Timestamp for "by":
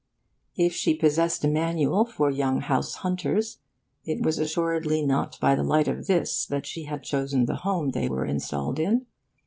5.39-5.53